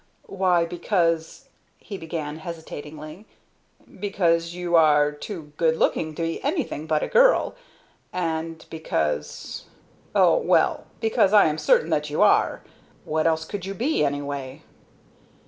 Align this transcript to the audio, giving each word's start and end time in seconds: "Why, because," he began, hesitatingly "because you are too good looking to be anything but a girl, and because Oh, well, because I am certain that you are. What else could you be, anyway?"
"Why, 0.25 0.65
because," 0.65 1.47
he 1.77 1.95
began, 1.95 2.37
hesitatingly 2.39 3.27
"because 3.99 4.55
you 4.55 4.75
are 4.75 5.11
too 5.11 5.53
good 5.57 5.77
looking 5.77 6.15
to 6.15 6.23
be 6.23 6.43
anything 6.43 6.87
but 6.87 7.03
a 7.03 7.07
girl, 7.07 7.53
and 8.11 8.65
because 8.71 9.65
Oh, 10.15 10.37
well, 10.37 10.87
because 11.01 11.33
I 11.33 11.45
am 11.45 11.59
certain 11.59 11.91
that 11.91 12.09
you 12.09 12.23
are. 12.23 12.63
What 13.05 13.27
else 13.27 13.45
could 13.45 13.63
you 13.63 13.75
be, 13.75 14.03
anyway?" 14.03 14.63